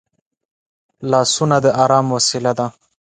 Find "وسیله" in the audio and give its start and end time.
2.15-2.51